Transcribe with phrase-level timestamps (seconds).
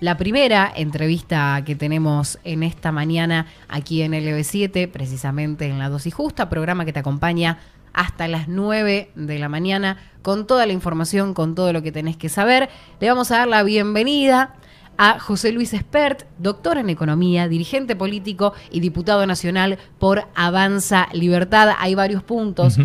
[0.00, 6.14] la primera entrevista que tenemos en esta mañana aquí en LB7, precisamente en La Dosis
[6.14, 7.58] Justa, programa que te acompaña
[7.94, 12.18] hasta las 9 de la mañana con toda la información, con todo lo que tenés
[12.18, 12.68] que saber.
[13.00, 14.54] Le vamos a dar la bienvenida
[14.98, 21.70] a José Luis Espert, doctor en economía, dirigente político y diputado nacional por Avanza Libertad.
[21.78, 22.78] Hay varios puntos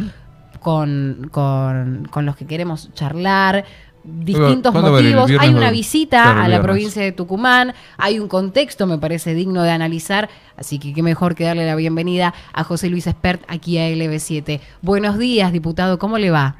[0.61, 3.65] con, con, con los que queremos charlar
[4.03, 5.31] distintos motivos.
[5.39, 9.71] Hay una visita a la provincia de Tucumán, hay un contexto, me parece, digno de
[9.71, 13.89] analizar, así que qué mejor que darle la bienvenida a José Luis Espert aquí a
[13.89, 14.59] LB7.
[14.81, 16.55] Buenos días, diputado, ¿cómo le va?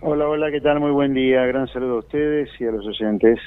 [0.00, 0.80] Hola, hola, ¿qué tal?
[0.80, 1.46] Muy buen día.
[1.46, 3.38] Gran saludo a ustedes y a los oyentes.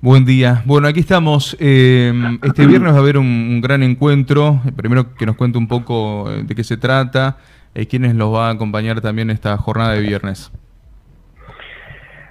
[0.00, 0.62] Buen día.
[0.64, 1.54] Bueno, aquí estamos.
[1.60, 2.12] Eh,
[2.42, 4.60] este viernes va a haber un, gran encuentro.
[4.74, 7.38] Primero que nos cuente un poco eh, de qué se trata,
[7.74, 10.50] y eh, quiénes los va a acompañar también esta jornada de viernes.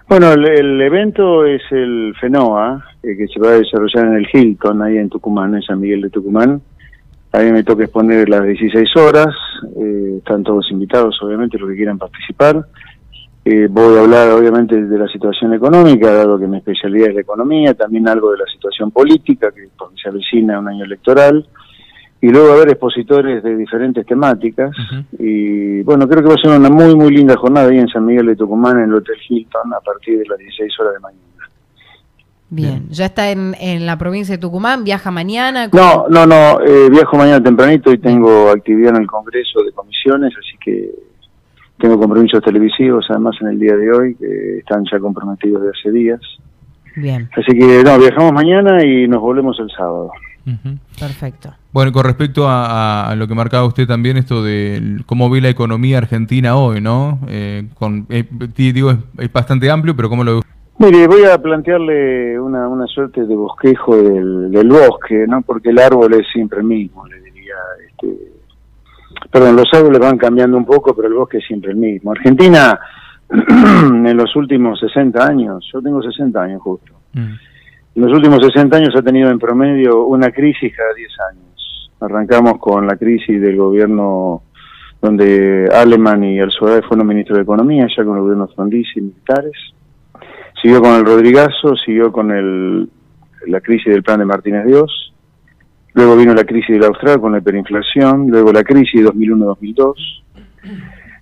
[0.08, 4.84] Bueno, el, evento es el FENOA, eh, que se va a desarrollar en el Hilton,
[4.84, 6.62] ahí en Tucumán, en San Miguel de Tucumán.
[7.32, 9.36] A mí me toca exponer las 16 horas,
[9.78, 12.68] eh, están todos invitados, obviamente, los que quieran participar.
[13.44, 17.22] Eh, voy a hablar, obviamente, de la situación económica, dado que mi especialidad es la
[17.22, 21.48] economía, también algo de la situación política, que porque se avecina un año electoral
[22.26, 24.76] y luego haber expositores de diferentes temáticas.
[25.20, 28.04] Y bueno, creo que va a ser una muy, muy linda jornada ahí en San
[28.04, 31.22] Miguel de Tucumán, en el Hotel Hilton, a partir de las 16 horas de mañana.
[32.50, 34.84] Bien, ¿ya está en, en la provincia de Tucumán?
[34.84, 35.70] ¿Viaja mañana?
[35.72, 40.34] No, no, no, eh, viajo mañana tempranito y tengo actividad en el Congreso de Comisiones,
[40.36, 40.90] así que
[41.78, 45.92] tengo compromisos televisivos además en el día de hoy, que están ya comprometidos de hace
[45.92, 46.22] días.
[46.96, 47.30] Bien.
[47.38, 50.10] Así que no, viajamos mañana y nos volvemos el sábado.
[51.00, 51.54] Perfecto.
[51.74, 55.98] Bueno, con respecto a, lo que marcaba usted también, esto de cómo ve la economía
[55.98, 57.20] argentina hoy, ¿no?
[57.28, 60.42] Eh, con, eh, digo, es, bastante amplio, pero ¿cómo lo ve?
[60.78, 65.42] Mire, voy a plantearle una, una suerte de bosquejo del, del, bosque, ¿no?
[65.42, 67.56] Porque el árbol es siempre el mismo, le diría.
[67.88, 68.36] Este,
[69.32, 72.12] perdón, los árboles van cambiando un poco, pero el bosque es siempre el mismo.
[72.12, 72.80] Argentina,
[73.30, 77.34] en los últimos 60 años, yo tengo 60 años justo, mm.
[77.96, 81.92] En los últimos 60 años ha tenido en promedio una crisis cada 10 años.
[82.02, 84.44] Arrancamos con la crisis del gobierno
[85.02, 89.54] donde Aleman y Suárez fueron ministros de Economía, ya con el gobierno Frondizi y militares.
[90.62, 92.90] Siguió con el Rodrigazo, siguió con el,
[93.48, 95.14] la crisis del plan de Martínez Dios.
[95.94, 98.28] Luego vino la crisis del Austral con la hiperinflación.
[98.30, 99.94] Luego la crisis de 2001-2002.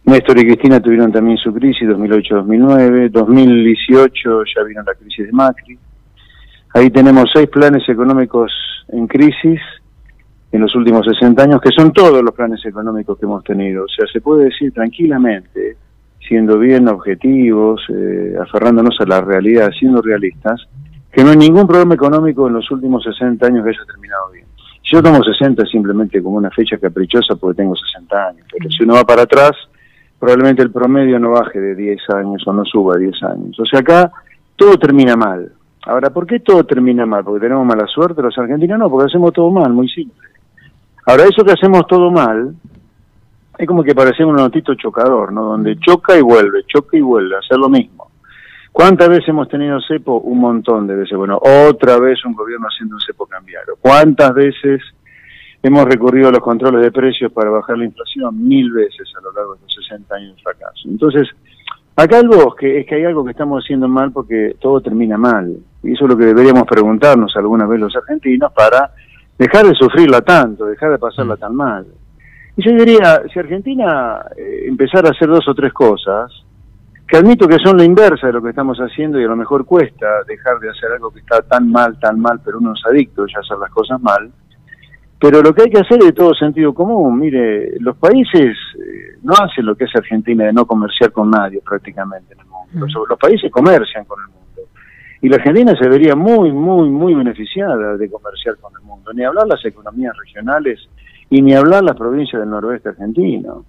[0.06, 3.12] Néstor y Cristina tuvieron también su crisis 2008-2009.
[3.12, 5.78] 2018 ya vino la crisis de Macri.
[6.74, 8.52] Ahí tenemos seis planes económicos
[8.90, 9.62] en crisis
[10.52, 13.86] en los últimos 60 años, que son todos los planes económicos que hemos tenido.
[13.86, 15.78] O sea, se puede decir tranquilamente,
[16.28, 20.68] siendo bien objetivos, eh, aferrándonos a la realidad, siendo realistas,
[21.12, 24.46] que no hay ningún problema económico en los últimos 60 años que haya terminado bien.
[24.92, 28.96] Yo tomo 60 simplemente como una fecha caprichosa porque tengo 60 años, pero si uno
[28.96, 29.52] va para atrás,
[30.20, 33.60] probablemente el promedio no baje de 10 años o no suba 10 años.
[33.60, 34.12] O sea, acá
[34.56, 35.52] todo termina mal.
[35.86, 37.24] Ahora, ¿por qué todo termina mal?
[37.24, 38.80] ¿Porque tenemos mala suerte los argentinos?
[38.80, 40.28] No, porque hacemos todo mal, muy simple.
[41.06, 42.56] Ahora, eso que hacemos todo mal,
[43.58, 45.44] es como que parecemos un notito chocador, ¿no?
[45.44, 48.12] Donde choca y vuelve, choca y vuelve, hacer lo mismo.
[48.72, 50.20] ¿Cuántas veces hemos tenido cepo?
[50.22, 51.16] Un montón de veces.
[51.16, 53.76] Bueno, otra vez un gobierno haciendo un cepo cambiario.
[53.80, 54.82] ¿Cuántas veces
[55.62, 58.48] hemos recurrido a los controles de precios para bajar la inflación?
[58.48, 60.90] Mil veces a lo largo de los 60 años de fracaso.
[60.90, 61.30] Entonces,
[61.96, 65.56] Acá el bosque es que hay algo que estamos haciendo mal porque todo termina mal.
[65.84, 68.92] Y eso es lo que deberíamos preguntarnos alguna vez los argentinos para
[69.38, 71.86] dejar de sufrirla tanto, dejar de pasarla tan mal.
[72.56, 76.32] Y yo diría, si Argentina eh, empezara a hacer dos o tres cosas,
[77.08, 79.66] que admito que son la inversa de lo que estamos haciendo y a lo mejor
[79.66, 83.26] cuesta dejar de hacer algo que está tan mal, tan mal, pero uno es adicto
[83.28, 84.32] ya a hacer las cosas mal,
[85.24, 87.18] pero lo que hay que hacer es de todo sentido común.
[87.18, 91.62] Mire, los países eh, no hacen lo que hace Argentina de no comerciar con nadie
[91.62, 92.86] prácticamente en el mundo.
[92.86, 93.08] Mm.
[93.08, 94.70] Los, países comercian con el mundo.
[95.22, 99.14] Y la Argentina se vería muy, muy, muy beneficiada de comerciar con el mundo.
[99.14, 100.90] Ni hablar las economías regionales
[101.30, 103.64] y ni hablar las provincias del noroeste argentino.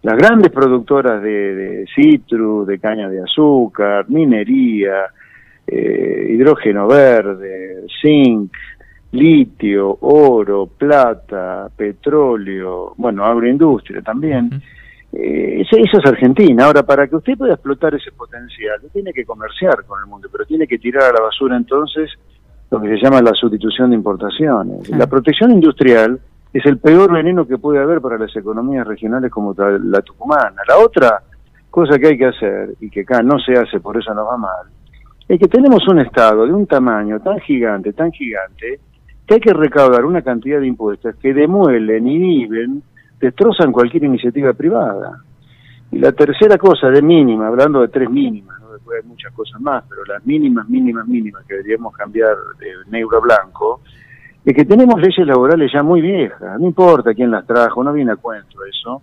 [0.00, 5.10] Las grandes productoras de, de citrus, de caña de azúcar, minería,
[5.66, 8.52] eh, hidrógeno verde, zinc,
[9.16, 14.62] litio, oro, plata, petróleo, bueno, agroindustria también.
[15.12, 16.66] Eh, eso, es Argentina.
[16.66, 20.44] Ahora, para que usted pueda explotar ese potencial, tiene que comerciar con el mundo, pero
[20.44, 22.10] tiene que tirar a la basura entonces
[22.70, 24.88] lo que se llama la sustitución de importaciones.
[24.90, 26.20] La protección industrial
[26.52, 30.62] es el peor veneno que puede haber para las economías regionales como la tucumana.
[30.68, 31.22] La otra
[31.70, 34.36] cosa que hay que hacer, y que acá no se hace, por eso nos va
[34.36, 34.66] mal,
[35.28, 38.80] es que tenemos un Estado de un tamaño tan gigante, tan gigante,
[39.26, 42.82] que hay que recaudar una cantidad de impuestos que demuelen, inhiben,
[43.20, 45.22] destrozan cualquier iniciativa privada.
[45.90, 48.72] Y la tercera cosa, de mínima, hablando de tres mínimas, ¿no?
[48.72, 53.18] después hay muchas cosas más, pero las mínimas, mínimas, mínimas que deberíamos cambiar de negro
[53.18, 53.80] a blanco,
[54.44, 58.12] es que tenemos leyes laborales ya muy viejas, no importa quién las trajo, no viene
[58.12, 59.02] a cuento eso,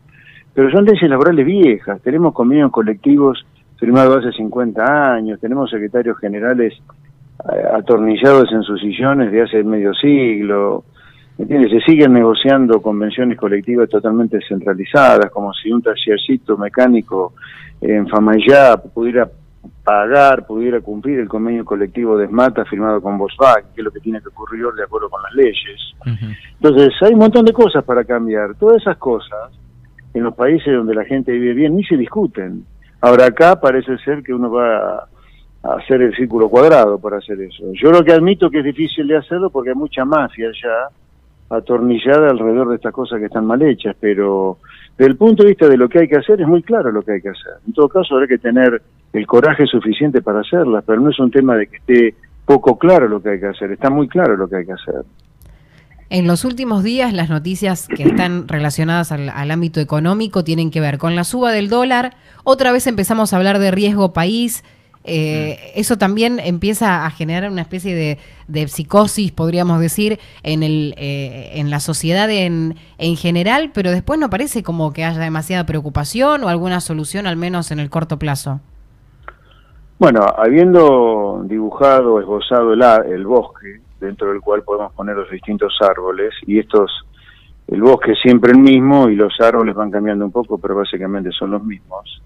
[0.53, 3.45] pero son leyes laborales viejas, tenemos convenios colectivos
[3.77, 6.73] firmados hace 50 años, tenemos secretarios generales
[7.73, 10.85] atornillados en sus sillones de hace medio siglo,
[11.37, 11.71] ¿entiendes?
[11.71, 17.33] Se siguen negociando convenciones colectivas totalmente centralizadas, como si un tallercito mecánico
[17.81, 19.29] en Famayá pudiera
[19.83, 23.99] pagar, pudiera cumplir el convenio colectivo de SMATA firmado con Volkswagen, que es lo que
[23.99, 25.95] tiene que ocurrir de acuerdo con las leyes.
[26.53, 28.55] Entonces, hay un montón de cosas para cambiar.
[28.55, 29.51] Todas esas cosas,
[30.13, 32.65] en los países donde la gente vive bien, ni se discuten.
[33.01, 35.07] Ahora acá parece ser que uno va
[35.63, 37.63] hacer el círculo cuadrado para hacer eso.
[37.73, 42.29] Yo lo que admito que es difícil de hacerlo porque hay mucha mafia ya atornillada
[42.29, 44.57] alrededor de estas cosas que están mal hechas, pero
[44.97, 47.01] desde el punto de vista de lo que hay que hacer es muy claro lo
[47.01, 47.53] que hay que hacer.
[47.65, 48.81] En todo caso habrá que tener
[49.13, 52.15] el coraje suficiente para hacerlas, pero no es un tema de que esté
[52.45, 55.03] poco claro lo que hay que hacer, está muy claro lo que hay que hacer.
[56.09, 60.97] En los últimos días las noticias que están relacionadas al, ámbito económico tienen que ver
[60.97, 64.63] con la suba del dólar, otra vez empezamos a hablar de riesgo país,
[65.03, 67.95] eh, eso también empieza a generar una especie
[68.47, 74.19] de, psicosis, podríamos decir, en, el, eh, en la sociedad en, en general, pero después
[74.19, 78.17] no parece como que haya demasiada preocupación o alguna solución, al menos en el corto
[78.17, 78.61] plazo.
[79.99, 86.33] Bueno, habiendo dibujado, esbozado el, el bosque, dentro del cual podemos poner los distintos árboles,
[86.45, 86.91] y estos,
[87.67, 91.31] el bosque es siempre el mismo y los árboles van cambiando un poco, pero básicamente
[91.31, 92.21] son los mismos.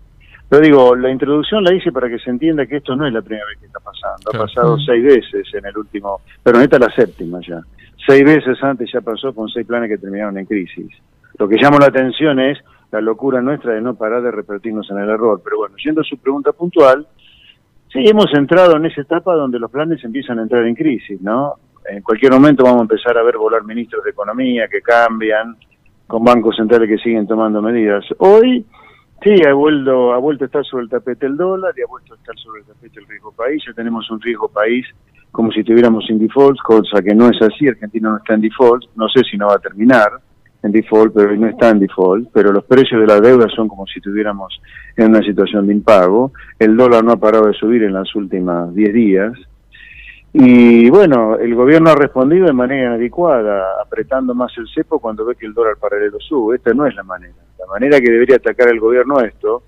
[0.49, 3.21] Pero digo, la introducción la hice para que se entienda que esto no es la
[3.21, 4.31] primera vez que está pasando.
[4.33, 7.61] Ha pasado seis veces en el último, pero esta es la séptima ya.
[8.05, 10.89] Seis veces antes ya pasó con seis planes que terminaron en crisis.
[11.37, 12.57] Lo que llama la atención es
[12.91, 15.41] la locura nuestra de no parar de repetirnos en el error.
[15.43, 17.05] Pero bueno, yendo a su pregunta puntual,
[17.91, 21.55] sí, hemos entrado en esa etapa donde los planes empiezan a entrar en crisis, ¿no?
[21.89, 25.57] En cualquier momento vamos a empezar a ver volar ministros de Economía que cambian,
[26.05, 28.05] con bancos centrales que siguen tomando medidas.
[28.19, 28.65] Hoy
[29.23, 32.13] Sí, ha vuelto, ha vuelto a estar sobre el tapete el dólar y ha vuelto
[32.13, 33.63] a estar sobre el tapete el riesgo país.
[33.65, 34.85] Ya tenemos un riesgo país
[35.31, 37.67] como si tuviéramos sin default, cosa que no es así.
[37.67, 38.85] Argentina no está en default.
[38.95, 40.11] No sé si no va a terminar
[40.63, 42.29] en default, pero no está en default.
[42.31, 44.61] Pero los precios de la deuda son como si tuviéramos
[44.95, 46.31] en una situación de impago.
[46.59, 49.33] El dólar no ha parado de subir en las últimas 10 días.
[50.33, 55.35] Y bueno, el gobierno ha respondido de manera inadecuada, apretando más el cepo cuando ve
[55.35, 56.57] que el dólar paralelo sube.
[56.57, 57.46] Esta no es la manera.
[57.59, 59.63] La manera que debería atacar el gobierno esto,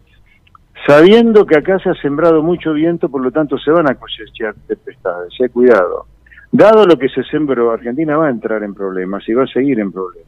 [0.86, 4.56] sabiendo que acá se ha sembrado mucho viento, por lo tanto se van a cosechar
[4.68, 5.34] tempestades.
[5.40, 6.06] Eh, cuidado.
[6.52, 9.80] Dado lo que se sembró, Argentina va a entrar en problemas y va a seguir
[9.80, 10.28] en problemas.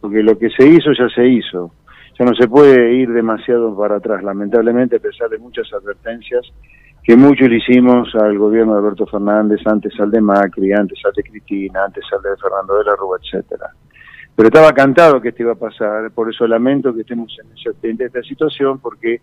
[0.00, 1.72] Porque lo que se hizo ya se hizo.
[2.18, 6.42] Ya no se puede ir demasiado para atrás, lamentablemente, a pesar de muchas advertencias
[7.02, 11.12] que muchos le hicimos al gobierno de Alberto Fernández, antes al de Macri, antes al
[11.12, 13.70] de Cristina, antes al de Fernando de la Rúa, etcétera.
[14.36, 17.36] Pero estaba cantado que esto iba a pasar, por eso lamento que estemos
[17.82, 19.20] en, esta situación, porque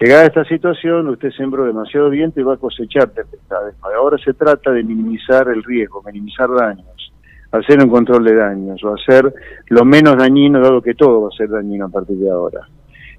[0.00, 3.74] llegada a esta situación usted sembró demasiado viento y va a cosechar tempestades.
[3.82, 7.12] Ahora se trata de minimizar el riesgo, minimizar daños,
[7.52, 9.32] hacer un control de daños, o hacer
[9.68, 12.66] lo menos dañino, dado que todo va a ser dañino a partir de ahora.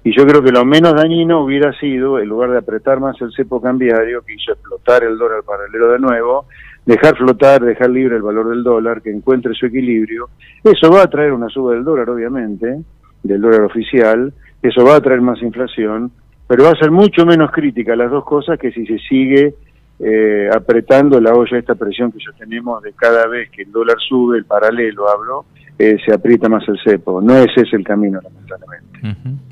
[0.04, 3.32] Y yo creo que lo menos dañino hubiera sido, en lugar de apretar más el
[3.32, 6.46] cepo cambiario, que hizo explotar el dólar paralelo de nuevo,
[6.88, 10.30] dejar flotar, dejar libre el valor del dólar, que encuentre su equilibrio.
[10.64, 12.78] Eso va a traer una suba del dólar, obviamente,
[13.22, 16.10] del dólar oficial, eso va a traer más inflación,
[16.46, 19.54] pero va a ser mucho menos crítica las dos cosas que si se sigue
[20.00, 23.98] eh, apretando la olla esta presión que ya tenemos de cada vez que el dólar
[24.08, 25.44] sube, el paralelo hablo,
[25.78, 27.20] eh, se aprieta más el cepo.
[27.20, 29.42] No ese es el camino, lamentablemente.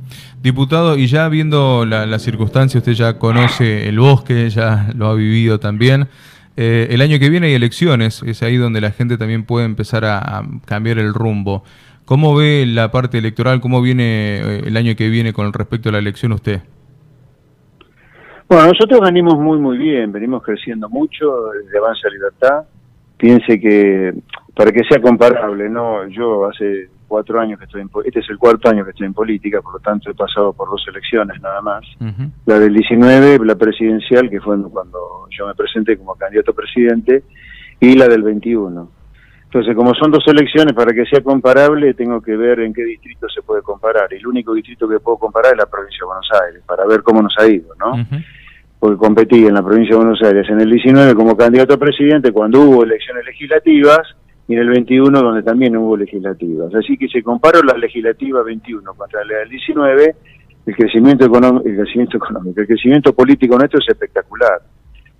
[0.40, 5.14] Diputado, y ya viendo la, la, circunstancia, usted ya conoce el bosque, ya lo ha
[5.14, 6.08] vivido también.
[6.56, 10.04] Eh, el año que viene hay elecciones, es ahí donde la gente también puede empezar
[10.04, 11.62] a, cambiar el rumbo.
[12.04, 13.60] ¿Cómo ve la parte electoral?
[13.60, 16.62] ¿Cómo viene eh, el año que viene con respecto a la elección usted?
[18.48, 22.64] Bueno, nosotros venimos muy, muy bien, venimos creciendo mucho desde Avanza Libertad.
[23.16, 24.14] Piense que,
[24.54, 28.38] para que sea comparable, no yo hace cuatro años que estoy en este es el
[28.38, 31.60] cuarto año que estoy en política, por lo tanto he pasado por dos elecciones nada
[31.62, 31.84] más.
[32.44, 37.24] La del 19, la presidencial, que fue cuando yo me presenté como candidato a presidente,
[37.80, 38.90] y la del 21.
[39.44, 43.28] Entonces, como son dos elecciones, para que sea comparable, tengo que ver en qué distrito
[43.28, 44.12] se puede comparar.
[44.12, 47.02] Y el único distrito que puedo comparar es la provincia de Buenos Aires, para ver
[47.02, 48.04] cómo nos ha ido, ¿no?
[48.78, 52.30] porque competí en la provincia de Buenos Aires en el 19 como candidato a presidente
[52.30, 54.14] cuando hubo elecciones legislativas
[54.48, 56.74] y en el 21 donde también hubo legislativas.
[56.74, 60.16] Así que si comparo la legislativa 21 contra la del 19,
[60.66, 64.60] el crecimiento económico, el crecimiento económico, el crecimiento político nuestro es espectacular.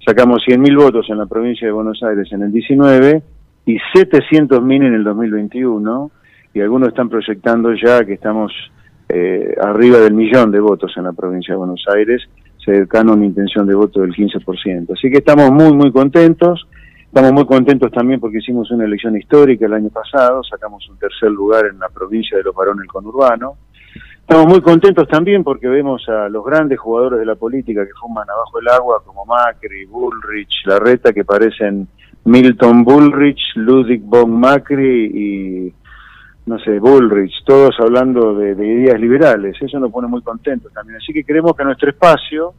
[0.05, 3.23] Sacamos 100.000 votos en la provincia de Buenos Aires en el 19
[3.67, 6.11] y 700.000 en el 2021
[6.55, 8.53] y algunos están proyectando ya que estamos
[9.09, 12.23] eh, arriba del millón de votos en la provincia de Buenos Aires,
[12.65, 14.93] cercano a una intención de voto del 15%.
[14.93, 16.67] Así que estamos muy, muy contentos.
[17.09, 21.31] Estamos muy contentos también porque hicimos una elección histórica el año pasado, sacamos un tercer
[21.31, 23.57] lugar en la provincia de Los Varones Conurbano.
[24.29, 28.29] Estamos muy contentos también porque vemos a los grandes jugadores de la política que fuman
[28.29, 31.87] abajo el agua, como Macri, Bullrich, Larreta, que parecen
[32.25, 35.75] Milton Bullrich, Ludwig von Macri y,
[36.47, 39.57] no sé, Bullrich, todos hablando de, ideas liberales.
[39.61, 40.97] Eso nos pone muy contentos también.
[40.97, 42.53] Así que creemos que nuestro espacio,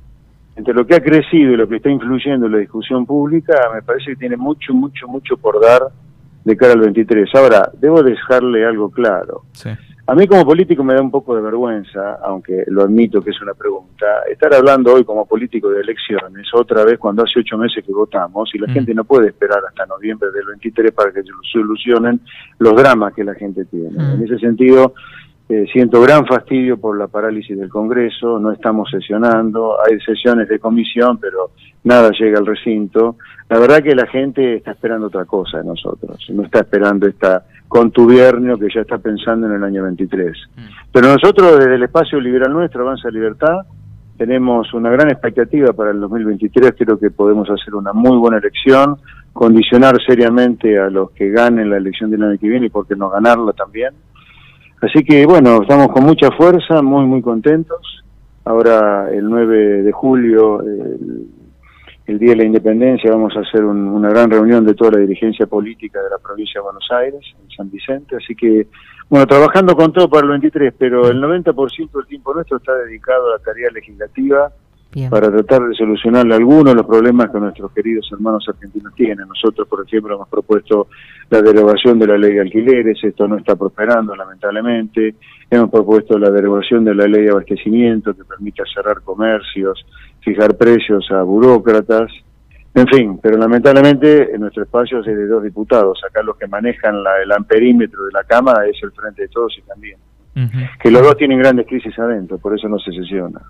[0.58, 3.84] entre lo que ha crecido y lo que está influyendo en la discusión pública, me
[3.84, 5.84] parece que tiene mucho, mucho, mucho por dar
[6.44, 7.30] de cara al 23.
[7.36, 9.44] Ahora, debo dejarle algo claro.
[9.52, 9.70] Sí.
[10.10, 13.42] A mí como político me da un poco de vergüenza, aunque lo admito que es
[13.42, 17.84] una pregunta, estar hablando hoy como político de elecciones, otra vez cuando hace ocho meses
[17.86, 18.72] que votamos, y la mm.
[18.72, 22.22] gente no puede esperar hasta noviembre del 23 para que se solucionen
[22.58, 23.92] los dramas que la gente tiene.
[23.92, 24.14] Mm.
[24.14, 24.94] En ese sentido,
[25.50, 30.60] eh, siento gran fastidio por la parálisis del Congreso, no estamos sesionando, hay sesiones de
[30.60, 31.52] comisión, pero
[31.86, 33.16] nada llega al recinto.
[33.50, 37.46] La verdad que la gente está esperando otra cosa de nosotros, no está esperando esta
[37.68, 40.32] contubernio que ya está pensando en el año 23.
[40.32, 40.62] Mm.
[40.92, 43.66] Pero nosotros desde el espacio liberal nuestro, Avanza Libertad,
[44.18, 48.98] tenemos una gran expectativa para el 2023, creo que podemos hacer una muy buena elección,
[49.32, 52.96] condicionar seriamente a los que ganen la elección del año que viene y por qué
[52.96, 53.94] no ganarla también.
[54.82, 58.04] Así que bueno, estamos con mucha fuerza, muy muy contentos.
[58.46, 61.28] Ahora el 9 de julio, el
[62.08, 65.46] el Día de la Independencia vamos a hacer una gran reunión de toda la dirigencia
[65.46, 68.68] política de la provincia de Buenos Aires, en San Vicente, así que,
[69.10, 73.28] bueno, trabajando con todo para el 23, pero el 90% del tiempo nuestro está dedicado
[73.28, 74.50] a la tarea legislativa
[75.10, 79.28] para tratar de solucionarle algunos de los problemas que nuestros queridos hermanos argentinos tienen.
[79.28, 80.88] Nosotros, por ejemplo, hemos propuesto
[81.30, 85.16] la derogación de la ley de alquileres, esto no está prosperando lamentablemente,
[85.50, 89.86] hemos propuesto la derogación de la ley de abastecimiento que permite cerrar comercios,
[90.22, 92.12] fijar precios a burócratas,
[92.74, 97.04] en fin, pero lamentablemente en nuestro espacio es de dos diputados, acá los que manejan
[97.04, 99.98] la, el amperímetro de la Cámara es el Frente de Todos y también.
[100.80, 103.42] Que los dos tienen grandes crisis adentro, por eso no se sesiona.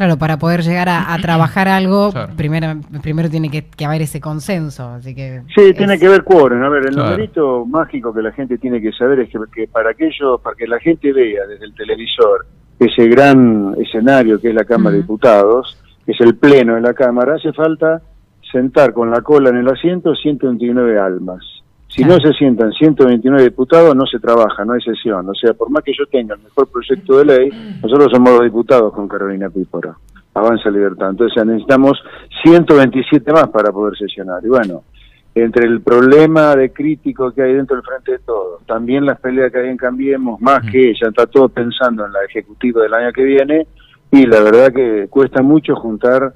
[0.00, 2.68] Claro, para poder llegar a, trabajar algo, primero,
[3.02, 5.42] primero tiene que, haber ese consenso, así que...
[5.54, 6.62] Sí, tiene que haber quórum.
[6.62, 10.38] A ver, el numerito mágico que la gente tiene que saber es que, para aquello,
[10.38, 12.46] para que la gente vea desde el televisor
[12.78, 16.94] ese gran escenario que es la Cámara de Diputados, que es el pleno de la
[16.94, 18.00] Cámara, hace falta
[18.50, 21.44] sentar con la cola en el asiento 129 almas.
[21.90, 25.28] Si no se sientan 129 diputados, no se trabaja, no hay sesión.
[25.28, 27.50] O sea, por más que yo tenga el mejor proyecto de ley,
[27.82, 29.96] nosotros somos los diputados con Carolina Pípora.
[30.32, 31.10] Avanza Libertad.
[31.10, 32.00] Entonces necesitamos
[32.44, 34.40] 127 más para poder sesionar.
[34.44, 34.84] Y bueno,
[35.34, 39.50] entre el problema de crítico que hay dentro del frente de todos, también las peleas
[39.50, 43.12] que hay en Cambiemos, más que ella está todo pensando en la ejecutiva del año
[43.12, 43.66] que viene,
[44.12, 46.32] y la verdad que cuesta mucho juntar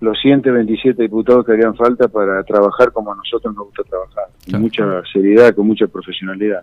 [0.00, 4.60] los 127 diputados que harían falta para trabajar como a nosotros nos gusta trabajar, con
[4.62, 6.62] mucha seriedad, con mucha profesionalidad.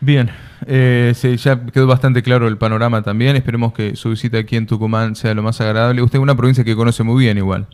[0.00, 0.28] Bien,
[0.66, 3.34] eh, ya quedó bastante claro el panorama también.
[3.34, 6.02] Esperemos que su visita aquí en Tucumán sea lo más agradable.
[6.02, 7.66] Usted es una provincia que conoce muy bien igual.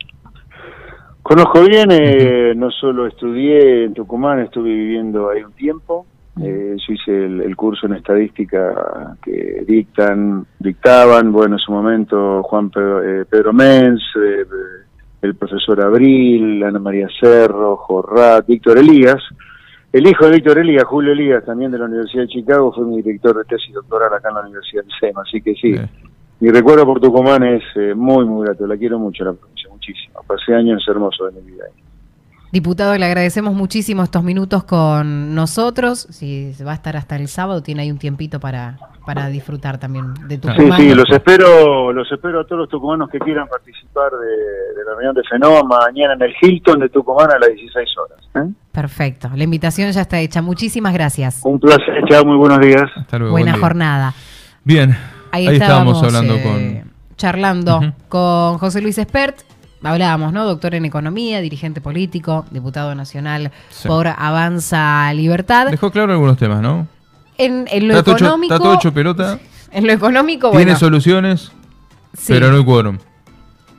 [1.23, 6.07] Conozco bien, eh, no solo estudié en Tucumán, estuve viviendo ahí un tiempo.
[6.41, 12.71] Eh, yo hice el, curso en estadística que dictan, dictaban, bueno, en su momento Juan
[12.71, 14.47] Pedro, eh, Pedro Menz, eh,
[15.21, 19.23] el profesor Abril, Ana María Cerro, Jorrat, Víctor Elías.
[19.93, 23.03] El hijo de Víctor Elías, Julio Elías, también de la Universidad de Chicago, fue mi
[23.03, 25.75] director de tesis doctoral acá en la Universidad de SEMA, así que sí.
[26.41, 27.62] Mi recuerdo por Tucumán es
[27.95, 30.21] muy, muy grato, la quiero mucho la provincia, muchísimo.
[30.27, 31.91] Pasé años hermosos de mi vida ahí.
[32.52, 36.06] Diputado, le agradecemos muchísimo estos minutos con nosotros.
[36.11, 40.12] Si va a estar hasta el sábado, tiene ahí un tiempito para, para disfrutar también
[40.28, 40.78] de Tucumán.
[40.78, 44.92] Sí, sí, los espero, los espero a todos los tucumanos que quieran participar de, la
[44.92, 48.18] reunión de Fenoma mañana en el Hilton de Tucumán a las 16 horas.
[48.35, 48.52] ¿eh?
[48.71, 50.42] Perfecto, la invitación ya está hecha.
[50.42, 51.40] Muchísimas gracias.
[51.44, 52.85] Un placer, chao, muy buenos días.
[52.94, 54.12] Hasta luego, Buena jornada.
[54.62, 54.94] Bien,
[55.30, 56.61] ahí, estábamos, hablando con...
[56.61, 56.85] Eh,
[57.16, 59.37] charlando con José Luis Espert,
[59.83, 60.45] hablábamos, ¿no?
[60.45, 63.51] Doctor en economía, dirigente político, diputado nacional
[63.87, 65.69] por Avanza Libertad.
[65.71, 66.87] Dejó claro algunos temas, ¿no?
[67.39, 68.55] En, lo económico.
[68.55, 69.39] está todo hecho pelota.
[69.75, 71.51] En lo económico, Tiene soluciones,
[72.29, 72.99] pero no hay quórum.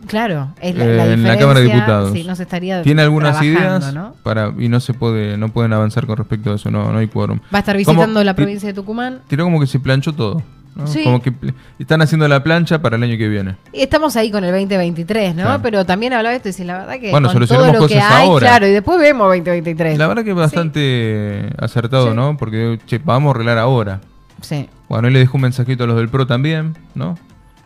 [0.07, 2.11] Claro, es la, Eh, la en la Cámara de Diputados.
[2.13, 4.15] Sí, no se estaría Tiene algunas ideas ¿no?
[4.23, 7.07] para y no se puede, no pueden avanzar con respecto a eso, no, no hay
[7.07, 7.39] quórum.
[7.53, 9.19] Va a estar Como- visitando la provincia de Tucumán.
[9.27, 10.41] Tiró como que se planchó todo.
[10.75, 10.87] ¿No?
[10.87, 11.03] Sí.
[11.03, 11.31] Como que
[11.79, 13.55] están haciendo la plancha para el año que viene.
[13.71, 15.43] Y Estamos ahí con el 2023, ¿no?
[15.43, 15.59] Claro.
[15.61, 18.03] Pero también hablaba esto y dice, la verdad que Bueno, con todo lo que cosas
[18.11, 18.47] hay, ahora.
[18.47, 19.97] claro, y después vemos 2023.
[19.97, 22.15] La verdad que es bastante acertado, Sí.
[22.15, 22.37] ¿no?
[22.37, 24.01] Porque, che, vamos a arreglar ahora.
[24.41, 27.17] Sí, Bueno, él le dejó un mensajito a los del PRO también, ¿no?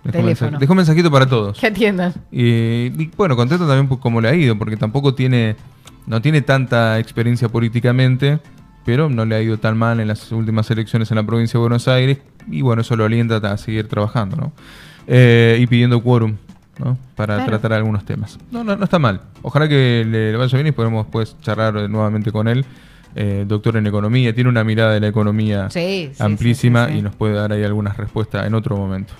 [0.03, 1.57] Dejó un, dejó un mensajito para todos.
[1.59, 2.13] que atiendan.
[2.31, 2.43] Y,
[3.01, 5.55] y, bueno, contento también por cómo le ha ido, porque tampoco tiene,
[6.05, 8.39] no tiene tanta experiencia políticamente,
[8.87, 11.61] pero no le ha ido tan mal en las últimas elecciones en la provincia de
[11.61, 14.51] Buenos Aires, y bueno, eso lo alienta a seguir trabajando, ¿no?
[15.07, 16.37] Eh, y pidiendo quórum,
[16.79, 16.97] ¿no?
[17.17, 17.49] Para Claro.
[17.51, 18.39] tratar algunos temas.
[18.49, 19.19] No, no, no está mal.
[19.41, 22.63] Ojalá que le, le vaya bien y podemos después charlar nuevamente con él.
[23.15, 26.99] Eh, doctor en economía, tiene una mirada de la economía sí, amplísima sí, sí.
[26.99, 29.13] y nos puede dar ahí algunas respuestas en otro momento.